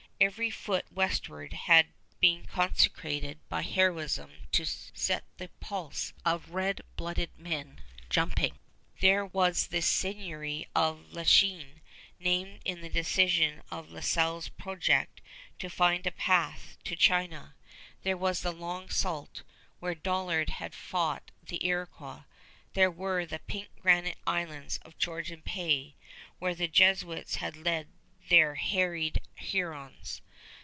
Every 0.23 0.51
foot 0.51 0.85
westward 0.91 1.51
had 1.53 1.87
been 2.19 2.45
consecrated 2.45 3.39
by 3.49 3.63
heroism 3.63 4.45
to 4.51 4.65
set 4.67 5.23
the 5.37 5.49
pulse 5.59 6.13
of 6.23 6.51
red 6.51 6.81
blooded 6.95 7.39
men 7.39 7.81
jumping. 8.07 8.59
There 8.99 9.25
was 9.25 9.65
the 9.65 9.81
seigniory 9.81 10.67
of 10.75 11.11
La 11.11 11.23
Chine, 11.23 11.81
named 12.19 12.61
in 12.63 12.81
derision 12.81 13.63
of 13.71 13.89
La 13.89 14.01
Salle's 14.01 14.47
project 14.49 15.21
to 15.57 15.71
find 15.71 16.05
a 16.05 16.11
path 16.11 16.77
to 16.83 16.95
China. 16.95 17.55
There 18.03 18.15
was 18.15 18.41
the 18.41 18.51
Long 18.53 18.91
Sault, 18.91 19.41
where 19.79 19.95
Dollard 19.95 20.51
had 20.51 20.75
fought 20.75 21.31
the 21.41 21.65
Iroquois. 21.65 22.25
There 22.73 22.91
were 22.91 23.25
the 23.25 23.39
pink 23.39 23.69
granite 23.81 24.19
islands 24.27 24.77
of 24.83 24.99
Georgian 24.99 25.41
Bay, 25.43 25.95
where 26.37 26.53
the 26.53 26.67
Jesuits 26.67 27.37
had 27.37 27.57
led 27.57 27.87
their 28.29 28.55
harried 28.55 29.19
Hurons. 29.35 30.21